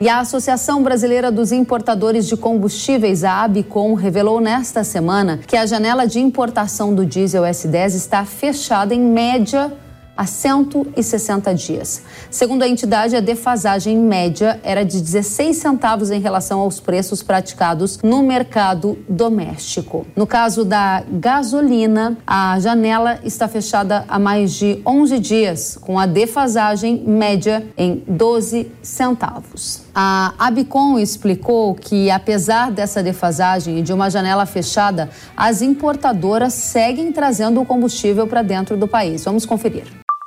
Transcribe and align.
E 0.00 0.08
a 0.08 0.20
Associação 0.20 0.80
Brasileira 0.80 1.32
dos 1.32 1.50
Importadores 1.50 2.28
de 2.28 2.36
Combustíveis, 2.36 3.24
a 3.24 3.42
ABICOM, 3.42 3.94
revelou 3.94 4.40
nesta 4.40 4.84
semana 4.84 5.40
que 5.44 5.56
a 5.56 5.66
janela 5.66 6.06
de 6.06 6.20
importação 6.20 6.94
do 6.94 7.04
diesel 7.04 7.42
S10 7.42 7.96
está 7.96 8.24
fechada 8.24 8.94
em 8.94 9.00
média 9.00 9.72
a 10.16 10.24
160 10.24 11.52
dias. 11.54 12.02
Segundo 12.30 12.62
a 12.62 12.68
entidade, 12.68 13.16
a 13.16 13.20
defasagem 13.20 13.96
média 13.96 14.60
era 14.62 14.84
de 14.84 15.00
16 15.00 15.56
centavos 15.56 16.10
em 16.10 16.20
relação 16.20 16.60
aos 16.60 16.78
preços 16.78 17.20
praticados 17.20 17.98
no 18.00 18.22
mercado 18.22 18.98
doméstico. 19.08 20.06
No 20.14 20.28
caso 20.28 20.64
da 20.64 21.04
gasolina, 21.08 22.16
a 22.24 22.58
janela 22.60 23.18
está 23.24 23.46
fechada 23.46 24.04
há 24.08 24.18
mais 24.18 24.52
de 24.52 24.80
11 24.86 25.18
dias, 25.18 25.78
com 25.80 25.98
a 25.98 26.06
defasagem 26.06 27.04
média 27.04 27.66
em 27.76 28.02
12 28.06 28.72
centavos. 28.82 29.87
A 30.00 30.32
Abicom 30.38 30.96
explicou 30.96 31.74
que, 31.74 32.08
apesar 32.08 32.70
dessa 32.70 33.02
defasagem 33.02 33.80
e 33.80 33.82
de 33.82 33.92
uma 33.92 34.08
janela 34.08 34.46
fechada, 34.46 35.10
as 35.36 35.60
importadoras 35.60 36.52
seguem 36.52 37.10
trazendo 37.10 37.60
o 37.60 37.66
combustível 37.66 38.24
para 38.24 38.42
dentro 38.42 38.76
do 38.76 38.86
país. 38.86 39.24
Vamos 39.24 39.44
conferir. 39.44 39.82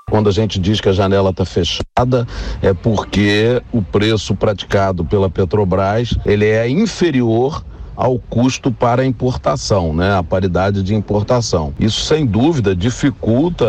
Quando 0.10 0.28
a 0.28 0.32
gente 0.34 0.60
diz 0.60 0.82
que 0.82 0.90
a 0.90 0.92
janela 0.92 1.30
está 1.30 1.46
fechada, 1.46 2.28
é 2.62 2.74
porque 2.74 3.64
o 3.72 3.82
preço 3.82 4.36
praticado 4.36 5.06
pela 5.06 5.30
Petrobras 5.30 6.18
ele 6.26 6.48
é 6.48 6.70
inferior 6.70 7.64
ao 7.96 8.18
custo 8.18 8.72
para 8.72 9.06
importação, 9.06 9.94
né? 9.94 10.16
A 10.16 10.24
paridade 10.24 10.84
de 10.84 10.96
importação. 10.96 11.74
Isso 11.80 12.02
sem 12.02 12.26
dúvida 12.26 12.76
dificulta 12.76 13.66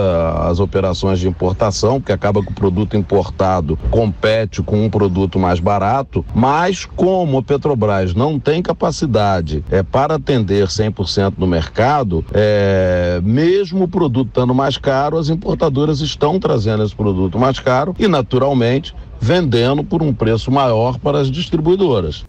as 0.48 0.60
operações 0.60 1.18
de 1.18 1.28
importação, 1.28 2.00
porque 2.00 2.12
acaba 2.12 2.42
que 2.42 2.50
o 2.50 2.54
produto 2.54 2.96
importado 2.96 3.78
compete 3.90 4.62
com 4.62 4.84
um 4.84 4.90
produto 4.90 5.38
mais 5.38 5.60
barato, 5.60 6.24
mas 6.34 6.84
como 6.84 7.38
a 7.38 7.42
Petrobras 7.42 8.14
não 8.14 8.38
tem 8.38 8.62
capacidade 8.62 9.64
é 9.70 9.82
para 9.82 10.14
atender 10.14 10.66
100% 10.66 11.34
no 11.38 11.46
mercado, 11.46 12.24
é, 12.32 13.20
mesmo 13.22 13.84
o 13.84 13.88
produto 13.88 14.28
estando 14.28 14.54
mais 14.54 14.76
caro, 14.78 15.18
as 15.18 15.28
importadoras 15.28 16.00
estão 16.00 16.38
trazendo 16.38 16.82
esse 16.82 16.94
produto 16.94 17.38
mais 17.38 17.58
caro 17.58 17.94
e 17.98 18.08
naturalmente 18.08 18.94
vendendo 19.20 19.84
por 19.84 20.02
um 20.02 20.12
preço 20.12 20.50
maior 20.50 20.98
para 20.98 21.20
as 21.20 21.30
distribuidoras. 21.30 22.24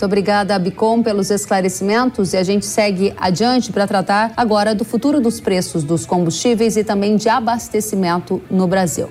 Muito 0.00 0.06
obrigada, 0.06 0.58
Bicom, 0.58 1.02
pelos 1.02 1.30
esclarecimentos 1.30 2.32
e 2.32 2.38
a 2.38 2.42
gente 2.42 2.64
segue 2.64 3.12
adiante 3.18 3.70
para 3.70 3.86
tratar 3.86 4.32
agora 4.34 4.74
do 4.74 4.82
futuro 4.82 5.20
dos 5.20 5.40
preços 5.40 5.84
dos 5.84 6.06
combustíveis 6.06 6.78
e 6.78 6.82
também 6.82 7.16
de 7.16 7.28
abastecimento 7.28 8.40
no 8.50 8.66
Brasil. 8.66 9.10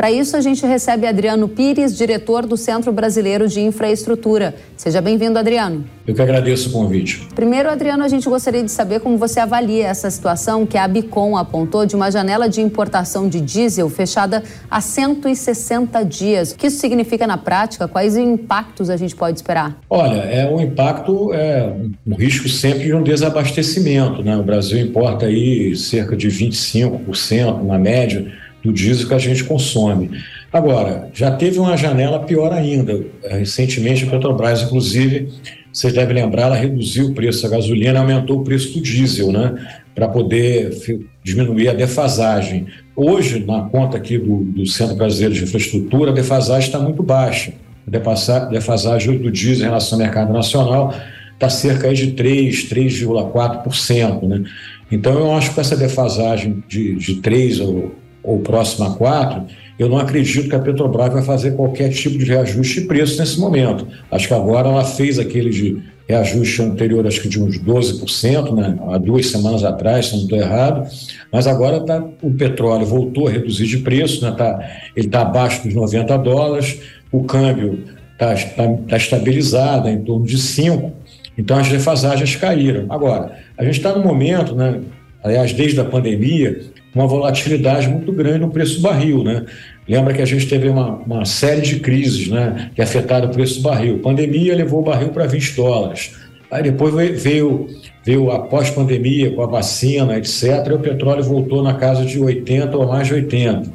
Para 0.00 0.10
isso, 0.10 0.34
a 0.34 0.40
gente 0.40 0.64
recebe 0.64 1.06
Adriano 1.06 1.46
Pires, 1.46 1.94
diretor 1.94 2.46
do 2.46 2.56
Centro 2.56 2.90
Brasileiro 2.90 3.46
de 3.46 3.60
Infraestrutura. 3.60 4.54
Seja 4.74 4.98
bem-vindo, 4.98 5.38
Adriano. 5.38 5.84
Eu 6.06 6.14
que 6.14 6.22
agradeço 6.22 6.70
o 6.70 6.72
convite. 6.72 7.28
Primeiro, 7.34 7.68
Adriano, 7.68 8.02
a 8.02 8.08
gente 8.08 8.26
gostaria 8.26 8.64
de 8.64 8.70
saber 8.70 9.00
como 9.00 9.18
você 9.18 9.40
avalia 9.40 9.86
essa 9.86 10.10
situação 10.10 10.64
que 10.64 10.78
a 10.78 10.84
Abicom 10.84 11.36
apontou 11.36 11.84
de 11.84 11.94
uma 11.94 12.10
janela 12.10 12.48
de 12.48 12.62
importação 12.62 13.28
de 13.28 13.42
diesel 13.42 13.90
fechada 13.90 14.42
há 14.70 14.80
160 14.80 16.02
dias. 16.02 16.52
O 16.52 16.56
que 16.56 16.68
isso 16.68 16.78
significa 16.78 17.26
na 17.26 17.36
prática? 17.36 17.86
Quais 17.86 18.16
impactos 18.16 18.88
a 18.88 18.96
gente 18.96 19.14
pode 19.14 19.36
esperar? 19.36 19.78
Olha, 19.90 20.20
é 20.20 20.48
um 20.50 20.62
impacto, 20.62 21.30
é 21.34 21.74
um 22.06 22.14
risco 22.14 22.48
sempre 22.48 22.84
de 22.84 22.94
um 22.94 23.02
desabastecimento. 23.02 24.22
Né? 24.22 24.34
O 24.34 24.42
Brasil 24.42 24.80
importa 24.80 25.26
aí 25.26 25.76
cerca 25.76 26.16
de 26.16 26.28
25% 26.28 27.62
na 27.64 27.78
média 27.78 28.32
do 28.62 28.72
diesel 28.72 29.08
que 29.08 29.14
a 29.14 29.18
gente 29.18 29.44
consome. 29.44 30.10
Agora, 30.52 31.08
já 31.14 31.30
teve 31.30 31.58
uma 31.58 31.76
janela 31.76 32.20
pior 32.20 32.52
ainda. 32.52 33.00
Recentemente, 33.24 34.04
a 34.04 34.10
Petrobras, 34.10 34.62
inclusive, 34.62 35.28
vocês 35.72 35.92
devem 35.92 36.16
lembrar, 36.16 36.46
ela 36.46 36.56
reduziu 36.56 37.06
o 37.06 37.14
preço 37.14 37.42
da 37.42 37.48
gasolina, 37.56 38.00
aumentou 38.00 38.40
o 38.40 38.44
preço 38.44 38.74
do 38.74 38.82
diesel, 38.82 39.30
né? 39.30 39.54
Para 39.94 40.08
poder 40.08 40.76
diminuir 41.22 41.68
a 41.68 41.72
defasagem. 41.72 42.66
Hoje, 42.96 43.44
na 43.44 43.62
conta 43.62 43.96
aqui 43.96 44.18
do, 44.18 44.42
do 44.44 44.66
Centro 44.66 44.96
Brasileiro 44.96 45.34
de 45.34 45.44
Infraestrutura, 45.44 46.10
a 46.10 46.14
defasagem 46.14 46.66
está 46.66 46.78
muito 46.78 47.02
baixa. 47.02 47.52
A 47.86 48.44
defasagem 48.50 49.18
do 49.18 49.30
diesel 49.30 49.66
em 49.66 49.68
relação 49.68 49.98
ao 49.98 50.04
mercado 50.04 50.32
nacional 50.32 50.94
está 51.34 51.48
cerca 51.48 51.92
de 51.94 52.12
3, 52.12 52.68
3,4%. 52.68 54.28
Né? 54.28 54.44
Então, 54.90 55.12
eu 55.12 55.32
acho 55.32 55.54
que 55.54 55.60
essa 55.60 55.76
defasagem 55.76 56.62
de, 56.68 56.96
de 56.96 57.16
3 57.16 57.60
ou 57.60 57.94
ou 58.22 58.40
próxima 58.40 58.88
a 58.88 58.90
4, 58.90 59.46
eu 59.78 59.88
não 59.88 59.98
acredito 59.98 60.48
que 60.48 60.54
a 60.54 60.58
Petrobras 60.58 61.12
vai 61.12 61.22
fazer 61.22 61.52
qualquer 61.52 61.88
tipo 61.88 62.18
de 62.18 62.24
reajuste 62.26 62.82
de 62.82 62.86
preço 62.86 63.18
nesse 63.18 63.40
momento. 63.40 63.86
Acho 64.10 64.28
que 64.28 64.34
agora 64.34 64.68
ela 64.68 64.84
fez 64.84 65.18
aquele 65.18 65.48
de 65.48 65.82
reajuste 66.10 66.60
anterior, 66.60 67.06
acho 67.06 67.22
que 67.22 67.28
de 67.28 67.40
uns 67.40 67.58
12%, 67.58 68.54
né? 68.54 68.76
há 68.88 68.98
duas 68.98 69.26
semanas 69.26 69.64
atrás, 69.64 70.06
se 70.06 70.16
não 70.16 70.22
estou 70.24 70.38
errado, 70.38 70.88
mas 71.32 71.46
agora 71.46 71.80
tá, 71.80 72.04
o 72.20 72.30
petróleo 72.32 72.84
voltou 72.84 73.28
a 73.28 73.30
reduzir 73.30 73.66
de 73.66 73.78
preço, 73.78 74.24
né? 74.24 74.32
tá, 74.32 74.58
ele 74.96 75.06
está 75.06 75.22
abaixo 75.22 75.62
dos 75.62 75.72
90 75.72 76.18
dólares, 76.18 76.80
o 77.12 77.22
câmbio 77.24 77.84
está 78.12 78.34
tá, 78.34 78.68
tá 78.88 78.96
estabilizado 78.96 79.88
em 79.88 80.00
torno 80.02 80.26
de 80.26 80.36
5, 80.36 80.92
então 81.38 81.56
as 81.56 81.68
defasagens 81.68 82.34
caíram. 82.36 82.86
Agora, 82.90 83.38
a 83.56 83.64
gente 83.64 83.76
está 83.76 83.94
no 83.96 84.04
momento, 84.04 84.54
né? 84.54 84.80
aliás, 85.22 85.52
desde 85.52 85.80
a 85.80 85.84
pandemia, 85.84 86.60
uma 86.94 87.06
volatilidade 87.06 87.88
muito 87.88 88.12
grande 88.12 88.40
no 88.40 88.50
preço 88.50 88.76
do 88.76 88.82
barril, 88.82 89.22
né? 89.22 89.44
Lembra 89.88 90.14
que 90.14 90.22
a 90.22 90.24
gente 90.24 90.46
teve 90.46 90.68
uma, 90.68 90.96
uma 90.96 91.24
série 91.24 91.62
de 91.62 91.80
crises, 91.80 92.28
né, 92.28 92.70
que 92.74 92.80
afetaram 92.80 93.28
o 93.28 93.32
preço 93.32 93.56
do 93.56 93.62
barril. 93.62 93.98
Pandemia 93.98 94.54
levou 94.54 94.80
o 94.80 94.84
barril 94.84 95.08
para 95.08 95.26
20 95.26 95.56
dólares. 95.56 96.14
Aí 96.50 96.62
depois 96.62 96.94
veio, 97.22 97.68
veio 98.04 98.30
a 98.30 98.40
pós-pandemia 98.40 99.32
com 99.32 99.42
a 99.42 99.46
vacina, 99.46 100.16
etc. 100.16 100.66
E 100.68 100.72
o 100.72 100.78
petróleo 100.78 101.22
voltou 101.22 101.62
na 101.62 101.74
casa 101.74 102.04
de 102.04 102.20
80 102.20 102.76
ou 102.76 102.86
mais 102.86 103.08
de 103.08 103.14
80. 103.14 103.72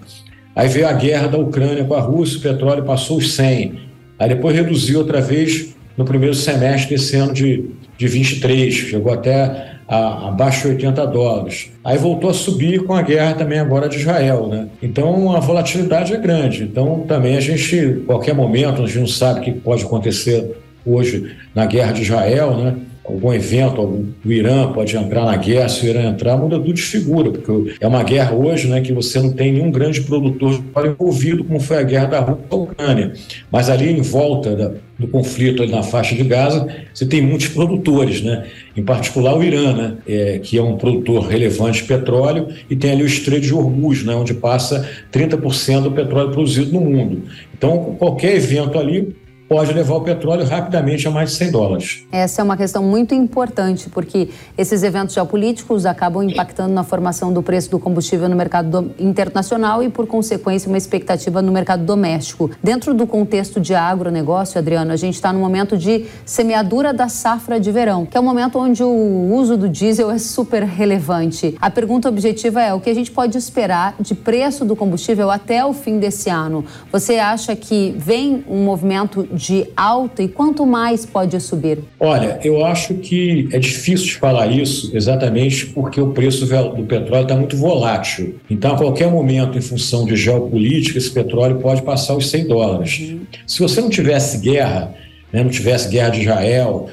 Aí 0.55 0.69
veio 0.69 0.87
a 0.87 0.93
guerra 0.93 1.27
da 1.27 1.37
Ucrânia 1.37 1.83
com 1.83 1.93
a 1.93 1.99
Rússia, 1.99 2.39
o 2.39 2.41
petróleo 2.41 2.83
passou 2.83 3.17
os 3.17 3.33
100. 3.33 3.73
Aí 4.17 4.29
depois 4.29 4.55
reduziu 4.55 4.99
outra 4.99 5.19
vez 5.19 5.75
no 5.97 6.05
primeiro 6.05 6.33
semestre 6.33 6.95
desse 6.95 7.15
ano 7.15 7.33
de, 7.33 7.65
de 7.97 8.07
23, 8.07 8.73
chegou 8.73 9.11
até 9.11 9.74
a, 9.87 10.29
abaixo 10.29 10.61
de 10.63 10.75
80 10.75 11.07
dólares. 11.07 11.71
Aí 11.83 11.97
voltou 11.97 12.29
a 12.29 12.33
subir 12.33 12.83
com 12.83 12.93
a 12.93 13.01
guerra 13.01 13.33
também 13.33 13.59
agora 13.59 13.87
de 13.87 13.97
Israel, 13.97 14.47
né? 14.47 14.67
Então 14.81 15.35
a 15.35 15.39
volatilidade 15.39 16.13
é 16.13 16.17
grande. 16.17 16.63
Então 16.63 17.05
também 17.07 17.37
a 17.37 17.39
gente, 17.39 18.03
qualquer 18.05 18.33
momento, 18.33 18.83
a 18.83 18.87
gente 18.87 18.99
não 18.99 19.07
sabe 19.07 19.39
o 19.39 19.43
que 19.43 19.51
pode 19.51 19.83
acontecer 19.83 20.57
hoje 20.85 21.35
na 21.53 21.65
guerra 21.65 21.91
de 21.91 22.01
Israel, 22.01 22.57
né? 22.57 22.75
algum 23.07 23.31
evento, 23.31 23.79
algum, 23.79 24.05
o 24.25 24.31
Irã 24.31 24.71
pode 24.71 24.97
entrar 24.97 25.25
na 25.25 25.37
guerra, 25.37 25.69
se 25.69 25.85
o 25.85 25.89
Irã 25.89 26.09
entrar, 26.09 26.35
muda 26.37 26.57
tudo 26.57 26.73
de 26.73 26.81
figura, 26.81 27.31
porque 27.31 27.75
é 27.79 27.87
uma 27.87 28.03
guerra 28.03 28.33
hoje 28.33 28.67
né, 28.67 28.81
que 28.81 28.91
você 28.91 29.19
não 29.19 29.31
tem 29.31 29.53
nenhum 29.53 29.69
grande 29.69 30.01
produtor 30.01 30.61
envolvido, 30.83 31.43
como 31.43 31.59
foi 31.59 31.77
a 31.77 31.83
guerra 31.83 32.05
da 32.05 32.19
Rússia 32.19 32.45
Ucrânia. 32.49 33.13
Mas 33.51 33.69
ali 33.69 33.91
em 33.91 34.01
volta 34.01 34.55
da, 34.55 34.71
do 34.97 35.07
conflito 35.07 35.61
ali 35.61 35.71
na 35.71 35.83
faixa 35.83 36.15
de 36.15 36.23
Gaza, 36.23 36.67
você 36.93 37.05
tem 37.05 37.21
muitos 37.21 37.47
produtores, 37.49 38.21
né? 38.21 38.45
em 38.75 38.83
particular 38.83 39.37
o 39.37 39.43
Irã, 39.43 39.73
né? 39.73 39.97
É, 40.07 40.39
que 40.39 40.57
é 40.57 40.63
um 40.63 40.75
produtor 40.75 41.27
relevante 41.27 41.81
de 41.81 41.87
petróleo, 41.87 42.47
e 42.69 42.75
tem 42.75 42.91
ali 42.91 43.03
o 43.03 43.05
Estreito 43.05 43.45
de 43.45 43.53
Hormuz, 43.53 44.03
né? 44.03 44.15
onde 44.15 44.33
passa 44.33 44.89
30% 45.13 45.83
do 45.83 45.91
petróleo 45.91 46.31
produzido 46.31 46.71
no 46.71 46.81
mundo. 46.81 47.23
Então, 47.55 47.95
qualquer 47.97 48.35
evento 48.35 48.79
ali 48.79 49.15
pode 49.47 49.73
levar 49.73 49.95
o 49.95 50.01
petróleo 50.01 50.45
rapidamente 50.45 51.07
a 51.07 51.11
mais 51.11 51.31
de 51.31 51.35
100 51.35 51.51
dólares. 51.51 52.05
Essa 52.11 52.41
é 52.41 52.43
uma 52.43 52.57
questão 52.57 52.83
muito 52.83 53.13
importante, 53.13 53.89
porque 53.89 54.29
esses 54.57 54.81
eventos 54.83 55.13
geopolíticos 55.13 55.85
acabam 55.85 56.23
impactando 56.23 56.73
na 56.73 56.83
formação 56.83 57.31
do 57.31 57.43
preço 57.43 57.69
do 57.69 57.79
combustível 57.79 58.27
no 58.27 58.35
mercado 58.35 58.91
internacional 58.99 59.83
e, 59.83 59.89
por 59.89 60.07
consequência, 60.07 60.67
uma 60.67 60.77
expectativa 60.77 61.41
no 61.41 61.51
mercado 61.51 61.83
doméstico. 61.83 62.49
Dentro 62.63 62.93
do 62.93 63.05
contexto 63.05 63.59
de 63.59 63.75
agronegócio, 63.75 64.57
Adriano, 64.57 64.91
a 64.91 64.95
gente 64.95 65.15
está 65.15 65.31
no 65.31 65.39
momento 65.39 65.77
de 65.77 66.05
semeadura 66.25 66.93
da 66.93 67.07
safra 67.07 67.59
de 67.59 67.71
verão, 67.71 68.05
que 68.05 68.17
é 68.17 68.19
o 68.19 68.23
momento 68.23 68.57
onde 68.57 68.83
o 68.83 69.31
uso 69.33 69.57
do 69.57 69.69
diesel 69.69 70.09
é 70.09 70.17
super 70.17 70.63
relevante. 70.63 71.55
A 71.61 71.69
pergunta 71.69 72.09
objetiva 72.09 72.61
é 72.61 72.73
o 72.73 72.79
que 72.79 72.89
a 72.89 72.93
gente 72.93 73.11
pode 73.11 73.37
esperar 73.37 73.95
de 73.99 74.15
preço 74.15 74.65
do 74.65 74.75
combustível 74.75 75.29
até 75.29 75.63
o 75.63 75.73
fim 75.73 75.99
desse 75.99 76.29
ano. 76.29 76.65
Você 76.91 77.17
acha 77.17 77.55
que 77.55 77.95
vem 77.97 78.43
um 78.47 78.63
movimento 78.63 79.27
de 79.35 79.67
alta 79.75 80.23
e 80.23 80.27
quanto 80.27 80.65
mais 80.65 81.05
pode 81.05 81.39
subir? 81.39 81.79
Olha, 81.99 82.39
eu 82.43 82.65
acho 82.65 82.95
que 82.95 83.49
é 83.51 83.59
difícil 83.59 84.07
de 84.07 84.15
falar 84.15 84.47
isso 84.47 84.95
exatamente 84.95 85.67
porque 85.67 85.99
o 85.99 86.11
preço 86.11 86.45
do 86.45 86.83
petróleo 86.83 87.23
está 87.23 87.35
muito 87.35 87.57
volátil. 87.57 88.35
Então, 88.49 88.73
a 88.73 88.77
qualquer 88.77 89.11
momento, 89.11 89.57
em 89.57 89.61
função 89.61 90.05
de 90.05 90.15
geopolítica, 90.15 90.97
esse 90.97 91.11
petróleo 91.11 91.59
pode 91.59 91.81
passar 91.81 92.15
os 92.15 92.29
100 92.29 92.47
dólares. 92.47 92.99
Uhum. 92.99 93.19
Se 93.45 93.59
você 93.59 93.81
não 93.81 93.89
tivesse 93.89 94.37
guerra, 94.37 94.95
né, 95.31 95.43
não 95.43 95.49
tivesse 95.49 95.89
guerra 95.89 96.09
de 96.09 96.21
Israel, 96.21 96.87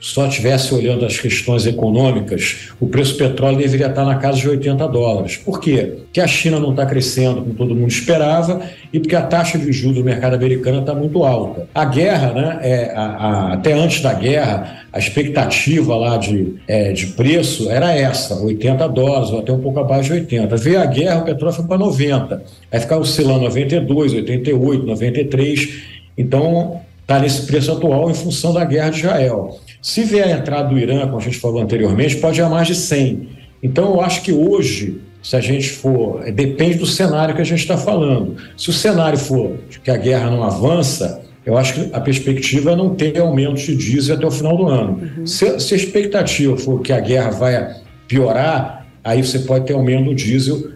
só 0.00 0.26
estivesse 0.26 0.74
olhando 0.74 1.04
as 1.06 1.18
questões 1.18 1.66
econômicas, 1.66 2.70
o 2.80 2.86
preço 2.86 3.14
do 3.14 3.18
petróleo 3.18 3.56
deveria 3.56 3.86
estar 3.86 4.04
na 4.04 4.16
casa 4.16 4.38
de 4.38 4.48
80 4.48 4.86
dólares. 4.88 5.36
Por 5.36 5.60
quê? 5.60 5.94
Porque 6.04 6.20
a 6.20 6.26
China 6.26 6.60
não 6.60 6.70
está 6.70 6.84
crescendo 6.84 7.36
como 7.36 7.54
todo 7.54 7.74
mundo 7.74 7.90
esperava 7.90 8.60
e 8.92 9.00
porque 9.00 9.16
a 9.16 9.22
taxa 9.22 9.58
de 9.58 9.72
juros 9.72 9.96
do 9.96 10.04
mercado 10.04 10.34
americano 10.34 10.80
está 10.80 10.94
muito 10.94 11.24
alta. 11.24 11.66
A 11.74 11.84
guerra, 11.84 12.32
né, 12.32 12.58
é, 12.62 12.92
a, 12.94 13.02
a, 13.02 13.52
até 13.54 13.72
antes 13.72 14.00
da 14.00 14.12
guerra, 14.12 14.84
a 14.92 14.98
expectativa 14.98 15.96
lá 15.96 16.16
de, 16.18 16.54
é, 16.68 16.92
de 16.92 17.06
preço 17.08 17.70
era 17.70 17.92
essa, 17.92 18.36
80 18.36 18.88
dólares, 18.88 19.30
ou 19.30 19.40
até 19.40 19.52
um 19.52 19.60
pouco 19.60 19.80
abaixo 19.80 20.12
de 20.12 20.20
80. 20.20 20.56
Veio 20.56 20.80
a 20.80 20.86
guerra, 20.86 21.20
o 21.20 21.24
petróleo 21.24 21.54
foi 21.54 21.64
para 21.64 21.78
90. 21.78 22.42
Vai 22.70 22.80
ficar 22.80 22.98
oscilando 22.98 23.40
92, 23.40 24.12
88, 24.12 24.86
93. 24.86 25.82
Então, 26.16 26.80
está 27.04 27.20
nesse 27.20 27.42
preço 27.42 27.70
atual 27.70 28.10
em 28.10 28.14
função 28.14 28.52
da 28.52 28.64
guerra 28.64 28.90
de 28.90 29.00
Israel. 29.00 29.60
Se 29.80 30.02
vier 30.02 30.26
a 30.26 30.38
entrada 30.38 30.70
do 30.70 30.78
Irã, 30.78 31.02
como 31.02 31.18
a 31.18 31.20
gente 31.20 31.38
falou 31.38 31.60
anteriormente, 31.60 32.16
pode 32.16 32.40
ir 32.40 32.42
a 32.42 32.48
mais 32.48 32.66
de 32.66 32.74
100. 32.74 33.28
Então, 33.62 33.92
eu 33.92 34.00
acho 34.00 34.22
que 34.22 34.32
hoje, 34.32 35.00
se 35.22 35.36
a 35.36 35.40
gente 35.40 35.70
for. 35.70 36.26
É, 36.26 36.32
depende 36.32 36.78
do 36.78 36.86
cenário 36.86 37.34
que 37.34 37.42
a 37.42 37.44
gente 37.44 37.60
está 37.60 37.76
falando. 37.76 38.36
Se 38.56 38.70
o 38.70 38.72
cenário 38.72 39.18
for 39.18 39.58
que 39.82 39.90
a 39.90 39.96
guerra 39.96 40.30
não 40.30 40.42
avança, 40.42 41.22
eu 41.44 41.58
acho 41.58 41.74
que 41.74 41.90
a 41.94 42.00
perspectiva 42.00 42.72
é 42.72 42.76
não 42.76 42.94
ter 42.94 43.18
aumento 43.18 43.56
de 43.56 43.76
diesel 43.76 44.16
até 44.16 44.26
o 44.26 44.30
final 44.30 44.56
do 44.56 44.66
ano. 44.66 45.00
Uhum. 45.18 45.26
Se, 45.26 45.60
se, 45.60 45.74
a 45.74 45.76
expectativa 45.76 46.56
for 46.56 46.80
que 46.80 46.92
a 46.92 47.00
guerra 47.00 47.30
vai 47.30 47.76
piorar, 48.08 48.86
aí 49.02 49.22
você 49.22 49.40
pode 49.40 49.66
ter 49.66 49.74
aumento 49.74 50.06
do 50.06 50.14
diesel 50.14 50.73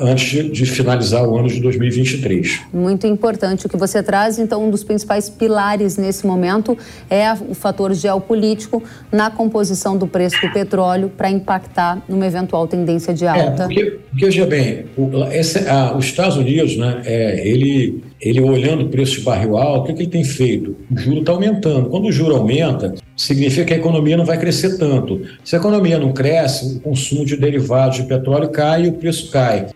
antes 0.00 0.50
de 0.52 0.66
finalizar 0.66 1.26
o 1.26 1.36
ano 1.36 1.48
de 1.48 1.60
2023. 1.60 2.60
Muito 2.72 3.06
importante 3.06 3.66
o 3.66 3.68
que 3.68 3.76
você 3.76 4.02
traz. 4.02 4.38
Então, 4.38 4.64
um 4.64 4.70
dos 4.70 4.84
principais 4.84 5.28
pilares 5.28 5.96
nesse 5.96 6.26
momento 6.26 6.78
é 7.08 7.32
o 7.32 7.54
fator 7.54 7.92
geopolítico 7.92 8.82
na 9.10 9.30
composição 9.30 9.96
do 9.96 10.06
preço 10.06 10.40
do 10.40 10.52
petróleo 10.52 11.10
para 11.16 11.30
impactar 11.30 12.02
numa 12.08 12.26
eventual 12.26 12.66
tendência 12.68 13.12
de 13.12 13.24
é, 13.24 13.28
alta. 13.28 13.64
É, 13.64 13.66
porque, 13.66 13.84
porque 14.10 14.24
veja 14.26 14.46
bem, 14.46 14.84
o, 14.96 15.24
esse, 15.32 15.68
a, 15.68 15.96
os 15.96 16.04
Estados 16.04 16.36
Unidos, 16.36 16.76
né, 16.76 17.02
é, 17.04 17.48
ele, 17.48 18.02
ele 18.20 18.40
olhando 18.40 18.84
o 18.84 18.88
preço 18.88 19.18
de 19.18 19.22
barril 19.22 19.56
alto, 19.56 19.82
o 19.82 19.86
que, 19.86 19.94
que 19.94 20.02
ele 20.02 20.10
tem 20.10 20.24
feito? 20.24 20.76
O 20.90 20.96
juro 20.96 21.20
está 21.20 21.32
aumentando. 21.32 21.88
Quando 21.88 22.06
o 22.06 22.12
juro 22.12 22.36
aumenta, 22.36 22.94
significa 23.20 23.66
que 23.66 23.74
a 23.74 23.76
economia 23.76 24.16
não 24.16 24.24
vai 24.24 24.38
crescer 24.38 24.78
tanto. 24.78 25.20
Se 25.44 25.54
a 25.54 25.58
economia 25.58 25.98
não 25.98 26.12
cresce, 26.12 26.76
o 26.76 26.80
consumo 26.80 27.24
de 27.24 27.36
derivados 27.36 27.98
de 27.98 28.04
petróleo 28.04 28.48
cai 28.48 28.86
e 28.86 28.88
o 28.88 28.92
preço 28.92 29.30
cai. 29.30 29.66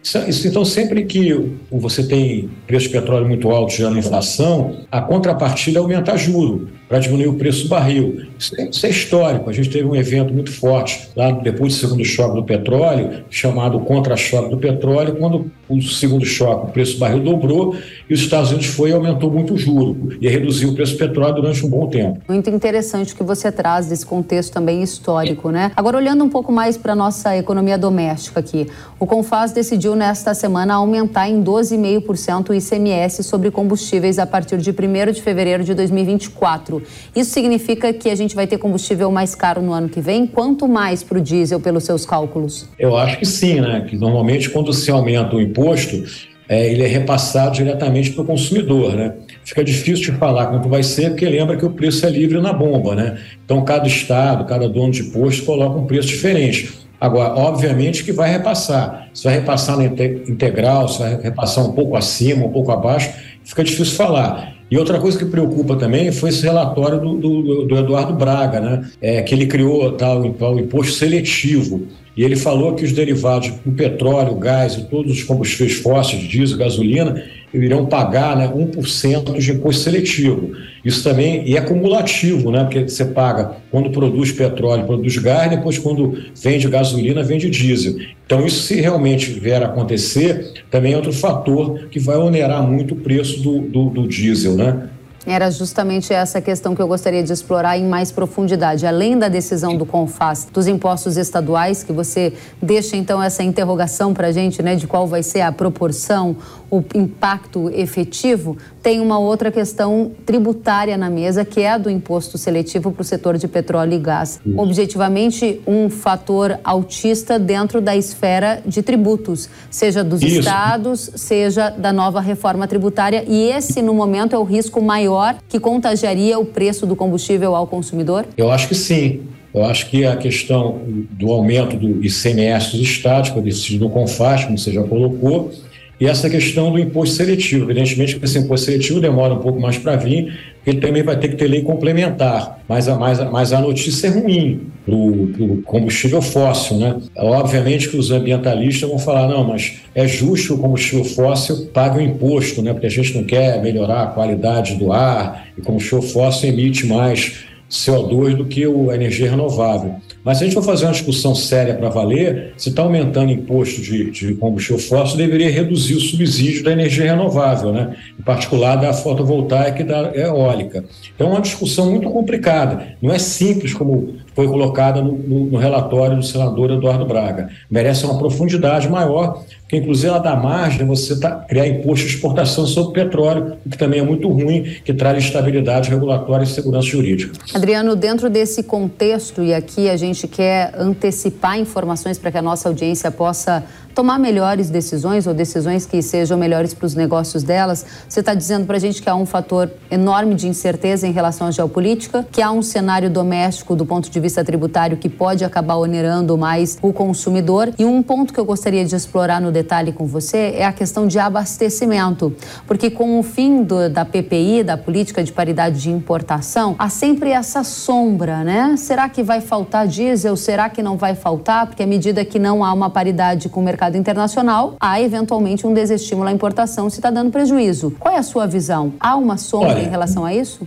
Então, 0.44 0.64
sempre 0.64 1.04
que 1.04 1.52
você 1.70 2.02
tem 2.02 2.48
preço 2.66 2.86
de 2.86 2.92
petróleo 2.92 3.26
muito 3.26 3.50
alto 3.50 3.74
gerando 3.74 3.98
inflação, 3.98 4.78
a 4.90 5.00
contrapartida 5.00 5.78
é 5.78 5.82
aumentar 5.82 6.16
juro 6.16 6.68
para 6.88 6.98
diminuir 6.98 7.28
o 7.28 7.34
preço 7.34 7.64
do 7.64 7.68
barril. 7.70 8.22
Isso 8.38 8.60
é, 8.60 8.68
isso 8.68 8.86
é, 8.86 8.90
histórico. 8.90 9.50
A 9.50 9.52
gente 9.52 9.68
teve 9.68 9.84
um 9.84 9.96
evento 9.96 10.32
muito 10.32 10.52
forte 10.52 11.08
lá 11.16 11.30
depois 11.32 11.74
do 11.74 11.80
segundo 11.80 12.04
choque 12.04 12.36
do 12.36 12.44
petróleo, 12.44 13.24
chamado 13.28 13.80
contra-choque 13.80 14.50
do 14.50 14.58
petróleo, 14.58 15.16
quando 15.16 15.50
o 15.68 15.82
segundo 15.82 16.24
choque, 16.24 16.68
o 16.68 16.72
preço 16.72 16.94
do 16.94 16.98
barril 17.00 17.20
dobrou 17.20 17.74
e 18.08 18.14
os 18.14 18.20
Estados 18.20 18.50
Unidos 18.50 18.66
foi 18.66 18.90
e 18.90 18.92
aumentou 18.92 19.30
muito 19.30 19.54
o 19.54 19.58
juro 19.58 20.10
e 20.20 20.28
reduziu 20.28 20.70
o 20.70 20.74
preço 20.74 20.92
do 20.92 20.98
petróleo 20.98 21.34
durante 21.36 21.66
um 21.66 21.68
bom 21.68 21.88
tempo. 21.88 22.20
Muito 22.28 22.48
interessante 22.50 23.14
que 23.14 23.24
você 23.24 23.33
traz 23.52 23.86
desse 23.86 24.04
contexto 24.04 24.52
também 24.52 24.82
histórico, 24.82 25.50
né? 25.50 25.72
Agora, 25.76 25.96
olhando 25.96 26.24
um 26.24 26.28
pouco 26.28 26.52
mais 26.52 26.76
para 26.76 26.92
a 26.92 26.96
nossa 26.96 27.36
economia 27.36 27.76
doméstica 27.76 28.40
aqui, 28.40 28.66
o 28.98 29.06
Confas 29.06 29.52
decidiu 29.52 29.94
nesta 29.94 30.34
semana 30.34 30.74
aumentar 30.74 31.28
em 31.28 31.42
12,5% 31.42 32.50
o 32.50 32.54
ICMS 32.54 33.22
sobre 33.22 33.50
combustíveis 33.50 34.18
a 34.18 34.26
partir 34.26 34.58
de 34.58 34.70
1 34.70 35.12
de 35.12 35.22
fevereiro 35.22 35.64
de 35.64 35.74
2024. 35.74 36.82
Isso 37.14 37.30
significa 37.30 37.92
que 37.92 38.10
a 38.10 38.14
gente 38.14 38.34
vai 38.34 38.46
ter 38.46 38.58
combustível 38.58 39.10
mais 39.10 39.34
caro 39.34 39.62
no 39.62 39.72
ano 39.72 39.88
que 39.88 40.00
vem? 40.00 40.26
Quanto 40.26 40.68
mais 40.68 41.02
para 41.02 41.18
o 41.18 41.20
diesel, 41.20 41.60
pelos 41.60 41.84
seus 41.84 42.04
cálculos? 42.06 42.68
Eu 42.78 42.96
acho 42.96 43.18
que 43.18 43.26
sim, 43.26 43.60
né? 43.60 43.86
Que 43.88 43.96
normalmente 43.96 44.50
quando 44.50 44.72
se 44.72 44.90
aumenta 44.90 45.36
o 45.36 45.40
imposto, 45.40 46.04
é, 46.48 46.70
ele 46.70 46.82
é 46.82 46.86
repassado 46.86 47.54
diretamente 47.54 48.12
para 48.12 48.22
o 48.22 48.24
consumidor, 48.24 48.94
né? 48.94 49.14
Fica 49.44 49.62
difícil 49.62 50.12
de 50.12 50.18
falar 50.18 50.46
quanto 50.46 50.68
vai 50.68 50.82
ser, 50.82 51.10
porque 51.10 51.26
lembra 51.26 51.56
que 51.56 51.66
o 51.66 51.70
preço 51.70 52.06
é 52.06 52.10
livre 52.10 52.40
na 52.40 52.52
bomba, 52.52 52.94
né? 52.94 53.18
Então, 53.44 53.62
cada 53.64 53.86
estado, 53.86 54.44
cada 54.46 54.68
dono 54.68 54.90
de 54.90 55.04
posto 55.04 55.44
coloca 55.44 55.78
um 55.78 55.86
preço 55.86 56.08
diferente. 56.08 56.72
Agora, 57.00 57.34
obviamente 57.34 58.02
que 58.02 58.12
vai 58.12 58.30
repassar. 58.30 59.08
Se 59.12 59.24
vai 59.24 59.34
repassar 59.34 59.76
na 59.76 59.84
integral, 59.84 60.88
se 60.88 60.98
vai 60.98 61.20
repassar 61.20 61.64
um 61.66 61.72
pouco 61.72 61.96
acima, 61.96 62.46
um 62.46 62.50
pouco 62.50 62.72
abaixo, 62.72 63.12
fica 63.44 63.62
difícil 63.62 63.94
falar. 63.94 64.54
E 64.70 64.78
outra 64.78 64.98
coisa 64.98 65.18
que 65.18 65.26
preocupa 65.26 65.76
também 65.76 66.10
foi 66.10 66.30
esse 66.30 66.42
relatório 66.42 66.98
do, 66.98 67.14
do, 67.18 67.66
do 67.66 67.76
Eduardo 67.76 68.14
Braga, 68.14 68.60
né? 68.60 68.90
É, 69.00 69.22
que 69.22 69.34
ele 69.34 69.46
criou 69.46 69.92
tal, 69.92 70.22
o 70.22 70.58
imposto 70.58 70.94
seletivo. 70.94 71.82
E 72.16 72.24
ele 72.24 72.36
falou 72.36 72.74
que 72.74 72.84
os 72.84 72.92
derivados 72.92 73.50
do 73.64 73.72
petróleo, 73.72 74.34
gás 74.36 74.74
e 74.74 74.84
todos 74.84 75.12
os 75.12 75.22
combustíveis 75.22 75.74
fósseis, 75.74 76.22
diesel, 76.22 76.56
gasolina, 76.56 77.22
irão 77.54 77.86
pagar 77.86 78.36
né, 78.36 78.48
1% 78.48 79.38
de 79.38 79.52
imposto 79.52 79.82
seletivo. 79.82 80.52
Isso 80.84 81.02
também 81.02 81.48
e 81.48 81.56
é 81.56 81.60
cumulativo, 81.60 82.50
né, 82.50 82.64
porque 82.64 82.88
você 82.88 83.04
paga 83.04 83.56
quando 83.70 83.90
produz 83.90 84.32
petróleo, 84.32 84.84
produz 84.84 85.16
gás, 85.18 85.50
depois 85.50 85.78
quando 85.78 86.18
vende 86.34 86.68
gasolina, 86.68 87.22
vende 87.22 87.48
diesel. 87.48 87.96
Então, 88.26 88.44
isso 88.46 88.62
se 88.62 88.80
realmente 88.80 89.30
vier 89.30 89.62
a 89.62 89.66
acontecer, 89.66 90.64
também 90.70 90.94
é 90.94 90.96
outro 90.96 91.12
fator 91.12 91.86
que 91.90 92.00
vai 92.00 92.16
onerar 92.16 92.66
muito 92.66 92.94
o 92.94 92.96
preço 92.96 93.40
do, 93.40 93.60
do, 93.60 93.90
do 93.90 94.08
diesel. 94.08 94.54
Né? 94.54 94.88
Era 95.26 95.50
justamente 95.50 96.12
essa 96.12 96.40
questão 96.40 96.74
que 96.74 96.82
eu 96.82 96.86
gostaria 96.86 97.22
de 97.22 97.32
explorar 97.32 97.78
em 97.78 97.84
mais 97.84 98.12
profundidade. 98.12 98.86
Além 98.86 99.18
da 99.18 99.28
decisão 99.28 99.76
do 99.76 99.86
CONFAS 99.86 100.48
dos 100.52 100.66
impostos 100.66 101.16
estaduais, 101.16 101.82
que 101.82 101.92
você 101.92 102.34
deixa 102.60 102.96
então 102.96 103.22
essa 103.22 103.42
interrogação 103.42 104.12
para 104.12 104.28
a 104.28 104.32
gente, 104.32 104.62
né, 104.62 104.76
de 104.76 104.86
qual 104.86 105.06
vai 105.06 105.22
ser 105.22 105.40
a 105.40 105.50
proporção, 105.50 106.36
o 106.70 106.82
impacto 106.94 107.70
efetivo, 107.70 108.56
tem 108.82 109.00
uma 109.00 109.18
outra 109.18 109.50
questão 109.50 110.10
tributária 110.26 110.96
na 110.96 111.08
mesa, 111.08 111.44
que 111.44 111.60
é 111.60 111.70
a 111.70 111.78
do 111.78 111.88
imposto 111.88 112.36
seletivo 112.36 112.90
para 112.90 113.02
o 113.02 113.04
setor 113.04 113.38
de 113.38 113.46
petróleo 113.46 113.94
e 113.94 113.98
gás. 113.98 114.40
Objetivamente, 114.56 115.60
um 115.66 115.88
fator 115.88 116.58
autista 116.64 117.38
dentro 117.38 117.80
da 117.80 117.96
esfera 117.96 118.60
de 118.66 118.82
tributos, 118.82 119.48
seja 119.70 120.02
dos 120.02 120.20
Isso. 120.20 120.40
estados, 120.40 121.10
seja 121.14 121.70
da 121.70 121.92
nova 121.92 122.20
reforma 122.20 122.66
tributária. 122.66 123.24
E 123.26 123.48
esse, 123.50 123.80
no 123.80 123.94
momento, 123.94 124.34
é 124.34 124.38
o 124.38 124.42
risco 124.42 124.82
maior 124.82 125.13
que 125.48 125.58
contagiaria 125.58 126.38
o 126.38 126.44
preço 126.44 126.86
do 126.86 126.96
combustível 126.96 127.54
ao 127.54 127.66
consumidor? 127.66 128.26
Eu 128.36 128.50
acho 128.50 128.68
que 128.68 128.74
sim. 128.74 129.22
Eu 129.54 129.64
acho 129.64 129.88
que 129.88 130.04
a 130.04 130.16
questão 130.16 130.80
do 131.10 131.30
aumento 131.30 131.76
do 131.76 132.04
ICMS 132.04 132.72
dos 132.72 132.80
estados, 132.80 133.30
foi 133.30 133.40
decidido 133.42 133.84
no 133.84 133.90
CONFAS, 133.90 134.44
como 134.44 134.58
você 134.58 134.72
já 134.72 134.82
colocou, 134.82 135.52
e 136.00 136.06
essa 136.06 136.28
questão 136.28 136.72
do 136.72 136.78
imposto 136.78 137.14
seletivo. 137.14 137.64
Evidentemente 137.66 138.18
que 138.18 138.24
esse 138.24 138.36
imposto 138.36 138.66
seletivo 138.66 139.00
demora 139.00 139.34
um 139.34 139.38
pouco 139.38 139.60
mais 139.60 139.78
para 139.78 139.94
vir, 139.94 140.36
ele 140.66 140.80
também 140.80 141.02
vai 141.02 141.18
ter 141.18 141.28
que 141.28 141.36
ter 141.36 141.46
lei 141.46 141.62
complementar. 141.62 142.60
Mas 142.68 142.88
a, 142.88 142.96
mas, 142.96 143.30
mas 143.30 143.52
a 143.52 143.60
notícia 143.60 144.06
é 144.06 144.10
ruim 144.10 144.68
para 144.84 144.94
o 144.94 145.62
combustível 145.64 146.22
fóssil. 146.22 146.78
Né? 146.78 146.96
Obviamente 147.16 147.88
que 147.88 147.96
os 147.96 148.10
ambientalistas 148.10 148.88
vão 148.88 148.98
falar, 148.98 149.28
não, 149.28 149.44
mas 149.44 149.80
é 149.94 150.06
justo 150.06 150.48
que 150.48 150.52
o 150.54 150.58
combustível 150.58 151.04
fóssil 151.04 151.66
pague 151.72 151.98
o 151.98 152.00
imposto, 152.00 152.62
né? 152.62 152.72
porque 152.72 152.86
a 152.86 152.90
gente 152.90 153.14
não 153.14 153.24
quer 153.24 153.60
melhorar 153.62 154.02
a 154.02 154.06
qualidade 154.06 154.76
do 154.76 154.92
ar, 154.92 155.48
e 155.56 155.60
o 155.60 155.64
combustível 155.64 156.02
fóssil 156.02 156.48
emite 156.48 156.86
mais 156.86 157.44
CO2 157.70 158.36
do 158.36 158.44
que 158.44 158.64
a 158.64 158.94
energia 158.94 159.30
renovável. 159.30 159.96
Mas 160.24 160.38
se 160.38 160.44
a 160.44 160.46
gente 160.46 160.54
for 160.54 160.62
fazer 160.62 160.86
uma 160.86 160.92
discussão 160.92 161.34
séria 161.34 161.74
para 161.74 161.90
valer, 161.90 162.54
se 162.56 162.70
está 162.70 162.80
aumentando 162.82 163.30
imposto 163.30 163.82
de, 163.82 164.10
de, 164.10 164.34
combustível 164.34 164.78
fóssil, 164.78 165.18
deveria 165.18 165.50
reduzir 165.50 165.94
o 165.94 166.00
subsídio 166.00 166.64
da 166.64 166.72
energia 166.72 167.04
renovável, 167.04 167.72
né? 167.72 167.94
em 168.18 168.22
particular 168.22 168.76
da 168.76 168.92
fotovoltaica 168.94 169.82
e 169.82 169.84
da 169.84 170.12
eólica. 170.14 170.82
Então 171.14 171.28
é 171.28 171.30
uma 171.30 171.42
discussão 171.42 171.90
muito 171.90 172.08
complicada. 172.08 172.96
Não 173.02 173.12
é 173.12 173.18
simples 173.18 173.74
como 173.74 174.14
foi 174.34 174.48
colocada 174.48 175.00
no, 175.00 175.12
no, 175.12 175.44
no 175.46 175.58
relatório 175.58 176.16
do 176.16 176.22
senador 176.22 176.70
Eduardo 176.70 177.06
Braga. 177.06 177.48
Merece 177.70 178.04
uma 178.04 178.18
profundidade 178.18 178.88
maior, 178.88 179.44
porque 179.60 179.76
inclusive 179.76 180.08
ela 180.08 180.18
dá 180.18 180.36
margem 180.36 180.86
você 180.86 181.18
tá, 181.18 181.30
criar 181.48 181.66
imposto 181.68 182.06
de 182.06 182.14
exportação 182.14 182.66
sobre 182.66 183.04
petróleo, 183.04 183.56
o 183.64 183.70
que 183.70 183.78
também 183.78 184.00
é 184.00 184.02
muito 184.02 184.28
ruim, 184.28 184.76
que 184.84 184.92
traz 184.92 185.24
estabilidade 185.24 185.88
regulatória 185.88 186.44
e 186.44 186.46
segurança 186.46 186.88
jurídica. 186.88 187.32
Adriano, 187.54 187.94
dentro 187.94 188.28
desse 188.28 188.62
contexto, 188.62 189.42
e 189.42 189.54
aqui 189.54 189.88
a 189.88 189.96
gente 189.96 190.26
quer 190.26 190.74
antecipar 190.76 191.58
informações 191.58 192.18
para 192.18 192.30
que 192.30 192.38
a 192.38 192.42
nossa 192.42 192.68
audiência 192.68 193.10
possa 193.10 193.64
tomar 193.94 194.18
melhores 194.18 194.68
decisões 194.68 195.26
ou 195.26 195.32
decisões 195.32 195.86
que 195.86 196.02
sejam 196.02 196.36
melhores 196.36 196.74
para 196.74 196.86
os 196.86 196.94
negócios 196.94 197.42
delas. 197.42 197.86
Você 198.08 198.20
está 198.20 198.34
dizendo 198.34 198.66
para 198.66 198.76
a 198.76 198.80
gente 198.80 199.00
que 199.00 199.08
há 199.08 199.14
um 199.14 199.24
fator 199.24 199.70
enorme 199.90 200.34
de 200.34 200.48
incerteza 200.48 201.06
em 201.06 201.12
relação 201.12 201.46
à 201.46 201.50
geopolítica, 201.50 202.26
que 202.30 202.42
há 202.42 202.50
um 202.50 202.60
cenário 202.60 203.08
doméstico 203.08 203.76
do 203.76 203.86
ponto 203.86 204.10
de 204.10 204.20
vista 204.20 204.44
tributário 204.44 204.96
que 204.96 205.08
pode 205.08 205.44
acabar 205.44 205.76
onerando 205.76 206.36
mais 206.36 206.76
o 206.82 206.92
consumidor. 206.92 207.72
E 207.78 207.84
um 207.84 208.02
ponto 208.02 208.32
que 208.34 208.40
eu 208.40 208.44
gostaria 208.44 208.84
de 208.84 208.96
explorar 208.96 209.40
no 209.40 209.52
detalhe 209.52 209.92
com 209.92 210.06
você 210.06 210.54
é 210.56 210.64
a 210.64 210.72
questão 210.72 211.06
de 211.06 211.18
abastecimento, 211.18 212.34
porque 212.66 212.90
com 212.90 213.20
o 213.20 213.22
fim 213.22 213.62
do, 213.62 213.88
da 213.88 214.04
PPI, 214.04 214.64
da 214.64 214.76
política 214.76 215.22
de 215.22 215.32
paridade 215.32 215.80
de 215.80 215.90
importação, 215.90 216.74
há 216.78 216.88
sempre 216.88 217.30
essa 217.30 217.62
sombra, 217.62 218.42
né? 218.42 218.74
Será 218.76 219.08
que 219.08 219.22
vai 219.22 219.40
faltar 219.40 219.86
diesel? 219.86 220.36
Será 220.36 220.68
que 220.68 220.82
não 220.82 220.96
vai 220.96 221.14
faltar? 221.14 221.66
Porque 221.66 221.82
à 221.82 221.86
medida 221.86 222.24
que 222.24 222.38
não 222.38 222.64
há 222.64 222.72
uma 222.72 222.90
paridade 222.90 223.48
com 223.48 223.60
o 223.60 223.62
mercado 223.62 223.83
internacional, 223.92 224.76
há 224.80 225.00
eventualmente 225.00 225.66
um 225.66 225.74
desestímulo 225.74 226.28
à 226.28 226.32
importação 226.32 226.88
se 226.88 226.98
está 226.98 227.10
dando 227.10 227.30
prejuízo. 227.30 227.90
Qual 227.98 228.14
é 228.14 228.18
a 228.18 228.22
sua 228.22 228.46
visão? 228.46 228.94
Há 228.98 229.16
uma 229.16 229.36
sombra 229.36 229.70
Olha, 229.70 229.82
em 229.82 229.88
relação 229.88 230.24
a 230.24 230.34
isso? 230.34 230.66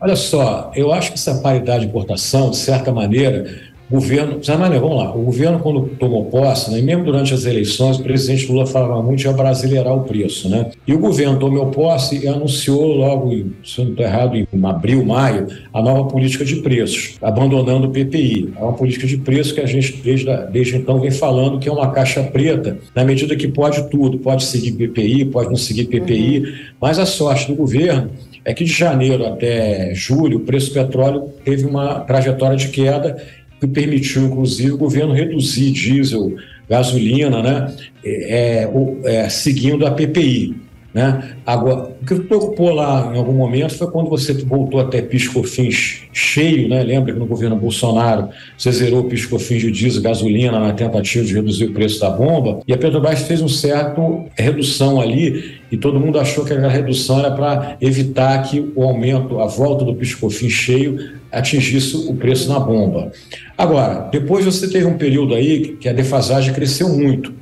Olha 0.00 0.16
só, 0.16 0.70
eu 0.74 0.92
acho 0.92 1.12
que 1.12 1.18
essa 1.18 1.36
paridade 1.36 1.80
de 1.80 1.86
importação, 1.86 2.50
de 2.50 2.56
certa 2.56 2.92
maneira, 2.92 3.69
o 3.90 3.96
governo, 3.96 4.40
vamos 4.44 4.96
lá, 4.96 5.14
o 5.14 5.22
governo 5.22 5.58
quando 5.58 5.88
tomou 5.98 6.26
posse, 6.26 6.70
né, 6.70 6.80
mesmo 6.80 7.04
durante 7.04 7.34
as 7.34 7.44
eleições, 7.44 7.98
o 7.98 8.02
presidente 8.02 8.50
Lula 8.50 8.64
falava 8.64 9.02
muito 9.02 9.18
de 9.18 9.28
abrasileirar 9.28 9.92
o 9.94 10.04
preço, 10.04 10.48
né? 10.48 10.70
E 10.86 10.94
o 10.94 10.98
governo 10.98 11.38
tomou 11.38 11.66
posse 11.66 12.24
e 12.24 12.28
anunciou 12.28 12.86
logo, 12.86 13.30
se 13.64 13.80
eu 13.80 13.84
não 13.84 13.90
estou 13.90 14.06
errado, 14.06 14.36
em 14.36 14.46
abril, 14.64 15.04
maio, 15.04 15.48
a 15.72 15.82
nova 15.82 16.04
política 16.04 16.44
de 16.44 16.56
preços, 16.56 17.16
abandonando 17.20 17.88
o 17.88 17.90
PPI. 17.90 18.52
É 18.56 18.62
uma 18.62 18.74
política 18.74 19.06
de 19.06 19.16
preço 19.16 19.54
que 19.54 19.60
a 19.60 19.66
gente 19.66 19.96
desde, 19.96 20.26
desde 20.52 20.76
então 20.76 21.00
vem 21.00 21.10
falando 21.10 21.58
que 21.58 21.68
é 21.68 21.72
uma 21.72 21.90
caixa 21.90 22.22
preta, 22.22 22.78
na 22.94 23.04
medida 23.04 23.34
que 23.34 23.48
pode 23.48 23.90
tudo, 23.90 24.18
pode 24.18 24.44
seguir 24.44 24.72
PPI, 24.72 25.24
pode 25.24 25.48
não 25.48 25.56
seguir 25.56 25.86
PPI, 25.86 26.38
uhum. 26.38 26.52
mas 26.80 26.98
a 26.98 27.06
sorte 27.06 27.48
do 27.48 27.56
governo 27.56 28.10
é 28.44 28.54
que 28.54 28.64
de 28.64 28.72
janeiro 28.72 29.26
até 29.26 29.94
julho 29.94 30.38
o 30.38 30.40
preço 30.40 30.70
do 30.70 30.74
petróleo 30.74 31.30
teve 31.44 31.66
uma 31.66 32.00
trajetória 32.00 32.56
de 32.56 32.68
queda 32.68 33.16
que 33.60 33.66
permitiu, 33.66 34.24
inclusive, 34.24 34.72
o 34.72 34.78
governo 34.78 35.12
reduzir 35.12 35.70
diesel, 35.70 36.34
gasolina, 36.68 37.42
né, 37.42 37.76
é, 38.02 38.64
é, 39.04 39.16
é 39.16 39.28
seguindo 39.28 39.86
a 39.86 39.90
PPI. 39.90 40.69
Né? 40.92 41.36
Agora, 41.46 41.92
o 42.02 42.04
que 42.04 42.16
preocupou 42.16 42.72
lá 42.74 43.12
em 43.14 43.18
algum 43.18 43.32
momento 43.32 43.76
foi 43.76 43.88
quando 43.88 44.10
você 44.10 44.32
voltou 44.32 44.80
até 44.80 45.00
piscofins 45.00 46.02
cheio, 46.12 46.68
né? 46.68 46.82
lembra 46.82 47.12
que 47.12 47.18
no 47.18 47.26
governo 47.26 47.54
Bolsonaro 47.54 48.28
você 48.58 48.72
zerou 48.72 49.04
piscofins 49.04 49.62
de 49.62 49.70
diesel 49.70 50.02
gasolina 50.02 50.58
na 50.58 50.72
tentativa 50.72 51.24
de 51.24 51.32
reduzir 51.32 51.66
o 51.66 51.72
preço 51.72 52.00
da 52.00 52.10
bomba, 52.10 52.60
e 52.66 52.72
a 52.72 52.78
Petrobras 52.78 53.22
fez 53.22 53.40
um 53.40 53.48
certo 53.48 54.24
redução 54.34 55.00
ali, 55.00 55.60
e 55.70 55.76
todo 55.76 56.00
mundo 56.00 56.18
achou 56.18 56.44
que 56.44 56.52
aquela 56.52 56.68
redução 56.68 57.20
era 57.20 57.30
para 57.30 57.76
evitar 57.80 58.42
que 58.42 58.72
o 58.74 58.82
aumento, 58.82 59.38
a 59.38 59.46
volta 59.46 59.84
do 59.84 59.94
piscofins 59.94 60.52
cheio 60.52 61.20
atingisse 61.30 61.96
o 62.08 62.14
preço 62.14 62.48
na 62.48 62.58
bomba. 62.58 63.12
Agora, 63.56 64.08
depois 64.10 64.44
você 64.44 64.68
teve 64.68 64.86
um 64.86 64.98
período 64.98 65.34
aí 65.34 65.76
que 65.76 65.88
a 65.88 65.92
defasagem 65.92 66.52
cresceu 66.52 66.88
muito. 66.88 67.32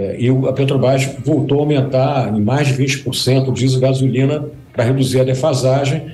É, 0.00 0.16
e 0.18 0.30
a 0.30 0.52
Petrobras 0.54 1.06
voltou 1.22 1.58
a 1.58 1.60
aumentar 1.60 2.34
em 2.34 2.40
mais 2.40 2.68
de 2.68 2.74
20% 2.82 3.48
o 3.48 3.52
diesel 3.52 3.78
e 3.78 3.82
gasolina 3.82 4.46
para 4.72 4.84
reduzir 4.84 5.20
a 5.20 5.24
defasagem 5.24 6.10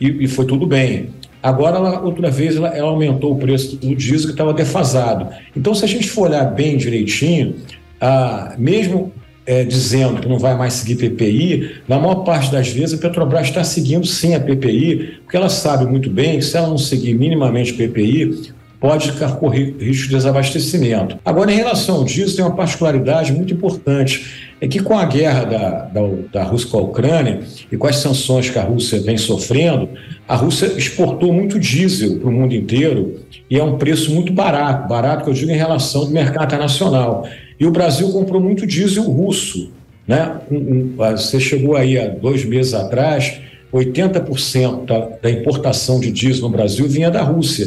e, 0.00 0.24
e, 0.24 0.26
foi 0.26 0.44
tudo 0.44 0.66
bem. 0.66 1.10
Agora, 1.40 1.76
ela, 1.76 2.00
outra 2.00 2.32
vez, 2.32 2.56
ela, 2.56 2.68
ela, 2.76 2.90
aumentou 2.90 3.32
o 3.32 3.38
preço 3.38 3.76
do 3.76 3.94
diesel 3.94 4.26
que 4.26 4.32
estava 4.32 4.52
defasado. 4.52 5.28
Então, 5.56 5.72
se 5.72 5.84
a 5.84 5.88
gente 5.88 6.10
for 6.10 6.28
olhar 6.28 6.44
bem 6.46 6.76
direitinho, 6.76 7.54
ah, 8.00 8.56
mesmo 8.58 9.12
é, 9.46 9.62
dizendo 9.62 10.20
que 10.20 10.28
não 10.28 10.38
vai 10.38 10.56
mais 10.56 10.72
seguir 10.74 10.96
PPI, 10.96 11.76
na 11.86 12.00
maior 12.00 12.24
parte 12.24 12.50
das 12.50 12.68
vezes 12.68 12.98
a 12.98 13.00
Petrobras 13.00 13.46
está 13.46 13.62
seguindo 13.62 14.04
sim 14.04 14.34
a 14.34 14.40
PPI, 14.40 15.20
porque 15.22 15.36
ela 15.36 15.48
sabe 15.48 15.86
muito 15.86 16.10
bem 16.10 16.38
que 16.38 16.44
se 16.44 16.56
ela 16.56 16.66
não 16.66 16.78
seguir 16.78 17.14
minimamente 17.14 17.72
PPI, 17.72 18.52
pode 18.80 19.12
correr 19.40 19.76
risco 19.78 20.08
de 20.08 20.14
desabastecimento. 20.14 21.18
Agora, 21.24 21.52
em 21.52 21.56
relação 21.56 21.96
ao 21.96 22.04
diesel, 22.04 22.36
tem 22.36 22.44
uma 22.44 22.54
particularidade 22.54 23.32
muito 23.32 23.52
importante, 23.52 24.48
é 24.60 24.68
que 24.68 24.80
com 24.80 24.96
a 24.96 25.04
guerra 25.04 25.44
da, 25.44 25.68
da, 25.86 26.00
da 26.32 26.42
Rússia 26.44 26.70
com 26.70 26.78
a 26.78 26.82
Ucrânia 26.82 27.40
e 27.70 27.76
com 27.76 27.86
as 27.86 27.96
sanções 27.96 28.50
que 28.50 28.58
a 28.58 28.62
Rússia 28.62 29.00
vem 29.00 29.16
sofrendo, 29.16 29.88
a 30.28 30.36
Rússia 30.36 30.66
exportou 30.76 31.32
muito 31.32 31.58
diesel 31.58 32.18
para 32.18 32.28
o 32.28 32.32
mundo 32.32 32.54
inteiro 32.54 33.20
e 33.50 33.58
é 33.58 33.64
um 33.64 33.78
preço 33.78 34.12
muito 34.12 34.32
barato, 34.32 34.88
barato 34.88 35.24
que 35.24 35.30
eu 35.30 35.34
digo 35.34 35.50
em 35.50 35.56
relação 35.56 36.02
ao 36.02 36.08
mercado 36.08 36.46
internacional. 36.46 37.26
E 37.58 37.66
o 37.66 37.70
Brasil 37.72 38.10
comprou 38.12 38.40
muito 38.40 38.66
diesel 38.66 39.04
russo. 39.04 39.72
Né? 40.06 40.36
Um, 40.50 40.56
um, 40.56 40.94
você 40.96 41.40
chegou 41.40 41.76
aí 41.76 41.98
há 41.98 42.08
dois 42.08 42.44
meses 42.44 42.74
atrás, 42.74 43.40
80% 43.72 44.86
da, 44.86 44.98
da 45.20 45.30
importação 45.30 46.00
de 46.00 46.10
diesel 46.10 46.42
no 46.42 46.48
Brasil 46.48 46.88
vinha 46.88 47.10
da 47.10 47.22
Rússia 47.22 47.66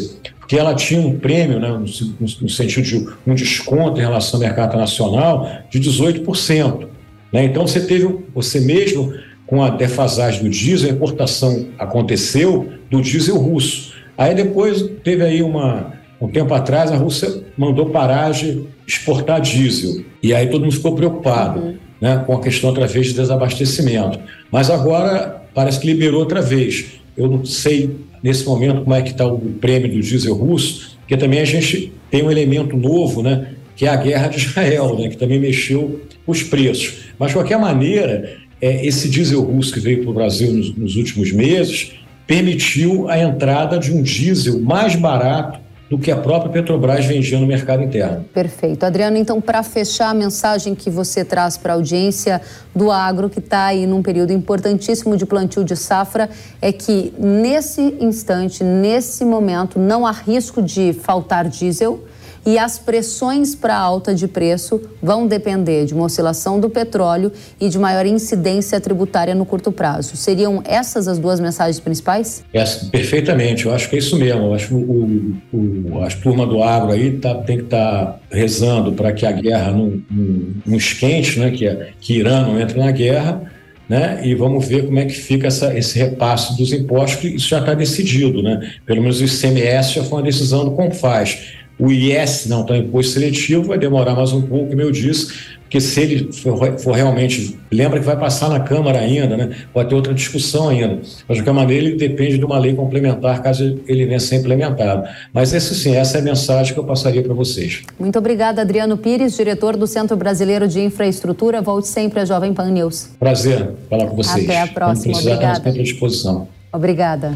que 0.51 0.59
ela 0.59 0.75
tinha 0.75 0.99
um 0.99 1.17
prêmio, 1.17 1.61
né, 1.61 1.69
no, 1.69 1.79
no, 2.19 2.49
sentido 2.49 2.83
de 2.83 3.07
um 3.25 3.33
desconto 3.33 3.97
em 3.97 4.01
relação 4.01 4.37
ao 4.37 4.45
mercado 4.45 4.77
nacional, 4.77 5.49
de 5.69 5.79
18%. 5.79 6.89
Né? 7.31 7.45
Então, 7.45 7.65
você 7.65 7.79
teve, 7.79 8.19
você 8.35 8.59
mesmo, 8.59 9.13
com 9.47 9.63
a 9.63 9.69
defasagem 9.69 10.43
do 10.43 10.49
diesel, 10.49 10.89
a 10.89 10.91
importação 10.91 11.69
aconteceu 11.79 12.67
do 12.89 13.01
diesel 13.01 13.37
russo. 13.37 13.93
Aí 14.17 14.35
depois 14.35 14.83
teve 15.05 15.23
aí 15.23 15.41
uma, 15.41 15.93
um 16.19 16.27
tempo 16.27 16.53
atrás, 16.53 16.91
a 16.91 16.97
Rússia 16.97 17.45
mandou 17.57 17.85
parar 17.85 18.31
de 18.31 18.65
exportar 18.85 19.39
diesel. 19.39 20.03
E 20.21 20.33
aí 20.33 20.47
todo 20.47 20.63
mundo 20.63 20.73
ficou 20.73 20.95
preocupado 20.95 21.61
uhum. 21.61 21.77
né, 22.01 22.25
com 22.27 22.35
a 22.35 22.41
questão, 22.41 22.71
outra 22.71 22.87
vez, 22.87 23.07
de 23.07 23.13
desabastecimento. 23.13 24.19
Mas 24.51 24.69
agora 24.69 25.43
parece 25.53 25.79
que 25.79 25.87
liberou 25.87 26.19
outra 26.19 26.41
vez. 26.41 26.99
Eu 27.21 27.29
não 27.29 27.45
sei 27.45 27.97
nesse 28.23 28.45
momento 28.45 28.81
como 28.81 28.95
é 28.95 29.01
que 29.01 29.11
está 29.11 29.25
o 29.25 29.39
prêmio 29.39 29.91
do 29.91 30.01
diesel 30.01 30.33
russo, 30.33 30.97
porque 30.99 31.15
também 31.15 31.39
a 31.39 31.45
gente 31.45 31.91
tem 32.09 32.23
um 32.23 32.31
elemento 32.31 32.75
novo, 32.75 33.21
né, 33.21 33.49
que 33.75 33.85
é 33.85 33.89
a 33.89 33.95
guerra 33.95 34.27
de 34.27 34.37
Israel, 34.37 34.97
né, 34.97 35.09
que 35.09 35.17
também 35.17 35.39
mexeu 35.39 36.01
os 36.25 36.43
preços. 36.43 37.11
Mas, 37.17 37.29
de 37.29 37.35
qualquer 37.35 37.59
maneira, 37.59 38.37
é, 38.59 38.85
esse 38.85 39.09
diesel 39.09 39.41
russo 39.41 39.73
que 39.73 39.79
veio 39.79 40.01
para 40.01 40.09
o 40.09 40.13
Brasil 40.13 40.51
nos, 40.51 40.75
nos 40.75 40.95
últimos 40.95 41.31
meses 41.31 41.93
permitiu 42.25 43.09
a 43.09 43.19
entrada 43.19 43.77
de 43.77 43.91
um 43.91 44.01
diesel 44.01 44.59
mais 44.59 44.95
barato 44.95 45.59
do 45.91 45.97
que 45.97 46.09
a 46.09 46.15
própria 46.15 46.49
Petrobras 46.49 47.05
vendia 47.05 47.37
no 47.37 47.45
mercado 47.45 47.83
interno. 47.83 48.23
Perfeito. 48.33 48.85
Adriano, 48.85 49.17
então, 49.17 49.41
para 49.41 49.61
fechar 49.61 50.07
a 50.07 50.13
mensagem 50.13 50.73
que 50.73 50.89
você 50.89 51.25
traz 51.25 51.57
para 51.57 51.73
a 51.73 51.75
audiência 51.75 52.41
do 52.73 52.89
agro, 52.89 53.29
que 53.29 53.39
está 53.39 53.65
aí 53.65 53.85
num 53.85 54.01
período 54.01 54.31
importantíssimo 54.31 55.17
de 55.17 55.25
plantio 55.25 55.65
de 55.65 55.75
safra, 55.75 56.29
é 56.61 56.71
que 56.71 57.13
nesse 57.19 57.81
instante, 57.99 58.63
nesse 58.63 59.25
momento, 59.25 59.77
não 59.77 60.07
há 60.07 60.11
risco 60.11 60.61
de 60.61 60.93
faltar 60.93 61.49
diesel 61.49 62.01
e 62.45 62.57
as 62.57 62.79
pressões 62.79 63.53
para 63.53 63.77
alta 63.77 64.15
de 64.15 64.27
preço 64.27 64.81
vão 65.01 65.27
depender 65.27 65.85
de 65.85 65.93
uma 65.93 66.05
oscilação 66.05 66.59
do 66.59 66.69
petróleo 66.69 67.31
e 67.59 67.69
de 67.69 67.77
maior 67.77 68.05
incidência 68.05 68.79
tributária 68.79 69.35
no 69.35 69.45
curto 69.45 69.71
prazo. 69.71 70.15
Seriam 70.15 70.61
essas 70.65 71.07
as 71.07 71.19
duas 71.19 71.39
mensagens 71.39 71.79
principais? 71.79 72.43
É, 72.53 72.63
perfeitamente, 72.91 73.65
eu 73.65 73.73
acho 73.73 73.89
que 73.89 73.95
é 73.95 73.99
isso 73.99 74.17
mesmo. 74.17 74.45
Eu 74.45 74.53
acho 74.53 74.67
que 74.67 74.73
o, 74.73 75.37
o, 75.53 76.03
a 76.03 76.07
turma 76.07 76.45
do 76.45 76.63
agro 76.63 76.91
aí 76.91 77.17
tá, 77.17 77.35
tem 77.35 77.57
que 77.57 77.63
estar 77.65 78.05
tá 78.05 78.19
rezando 78.31 78.93
para 78.93 79.11
que 79.13 79.25
a 79.25 79.31
guerra 79.31 79.71
não, 79.71 80.01
não, 80.09 80.47
não 80.65 80.77
esquente, 80.77 81.39
né? 81.39 81.51
que, 81.51 81.69
que 81.99 82.17
Irã 82.17 82.41
não 82.41 82.59
entre 82.59 82.79
na 82.79 82.91
guerra. 82.91 83.41
Né? 83.87 84.21
E 84.23 84.33
vamos 84.33 84.65
ver 84.65 84.85
como 84.85 84.97
é 84.99 85.05
que 85.05 85.13
fica 85.13 85.47
essa, 85.47 85.77
esse 85.77 85.99
repasse 85.99 86.55
dos 86.57 86.71
impostos, 86.71 87.19
que 87.19 87.27
isso 87.27 87.49
já 87.49 87.59
está 87.59 87.73
decidido, 87.73 88.41
né? 88.41 88.71
Pelo 88.85 89.01
menos 89.01 89.19
o 89.19 89.25
ICMS 89.25 89.95
já 89.95 90.03
foi 90.05 90.19
uma 90.19 90.23
decisão 90.23 90.63
do 90.63 90.71
Confaz. 90.71 91.37
O 91.81 91.91
IS 91.91 92.45
não 92.45 92.61
está 92.61 92.77
em 92.77 92.81
imposto 92.81 93.13
seletivo, 93.13 93.63
vai 93.63 93.79
demorar 93.79 94.13
mais 94.13 94.31
um 94.31 94.41
pouco, 94.43 94.69
como 94.69 94.81
eu 94.81 94.91
disse, 94.91 95.33
porque 95.61 95.81
se 95.81 95.99
ele 95.99 96.31
for, 96.31 96.77
for, 96.77 96.91
realmente. 96.91 97.57
Lembra 97.71 97.97
que 97.99 98.05
vai 98.05 98.19
passar 98.19 98.49
na 98.49 98.59
Câmara 98.59 98.99
ainda, 98.99 99.35
né? 99.35 99.49
Vai 99.73 99.87
ter 99.87 99.95
outra 99.95 100.13
discussão 100.13 100.69
ainda. 100.69 100.99
Mas, 101.27 101.37
de 101.37 101.43
qualquer 101.43 101.53
maneira, 101.53 101.85
ele 101.85 101.95
depende 101.95 102.37
de 102.37 102.45
uma 102.45 102.59
lei 102.59 102.75
complementar, 102.75 103.41
caso 103.41 103.79
ele 103.87 104.05
venha 104.05 104.17
a 104.17 104.19
ser 104.19 104.35
implementado. 104.35 105.07
Mas, 105.33 105.53
esse 105.53 105.73
sim, 105.73 105.95
essa 105.95 106.17
é 106.17 106.21
a 106.21 106.23
mensagem 106.23 106.73
que 106.73 106.79
eu 106.79 106.83
passaria 106.83 107.23
para 107.23 107.33
vocês. 107.33 107.81
Muito 107.97 108.19
obrigada, 108.19 108.61
Adriano 108.61 108.97
Pires, 108.97 109.35
diretor 109.35 109.75
do 109.75 109.87
Centro 109.87 110.15
Brasileiro 110.15 110.67
de 110.67 110.81
Infraestrutura. 110.81 111.61
Volte 111.61 111.87
sempre 111.87 112.19
à 112.19 112.25
Jovem 112.25 112.53
Pan 112.53 112.69
News. 112.69 113.09
Prazer 113.17 113.71
falar 113.89 114.05
com 114.05 114.15
vocês. 114.17 114.43
Até 114.43 114.61
a 114.61 114.67
próxima. 114.67 115.17
Obrigada. 115.17 115.69
à 115.69 115.71
disposição. 115.71 116.47
Obrigada. 116.71 117.35